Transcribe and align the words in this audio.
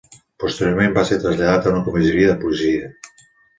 Posteriorment 0.43 0.95
va 0.95 1.03
ser 1.09 1.19
traslladat 1.27 1.69
a 1.69 1.75
una 1.75 1.85
comissaria 1.91 2.33
de 2.35 2.41
policia. 2.43 2.93